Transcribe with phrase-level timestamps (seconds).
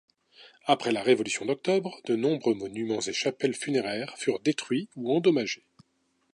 [0.65, 5.67] Après la Révolution d'Octobre, de nombreux monuments et chapelles funéraires furent détruits ou endommagés.